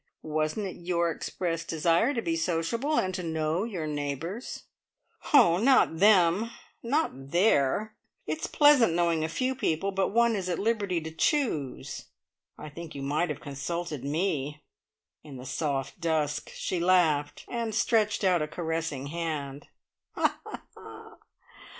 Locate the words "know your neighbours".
3.21-4.63